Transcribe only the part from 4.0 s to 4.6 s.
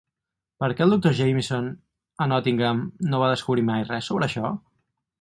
sobre això?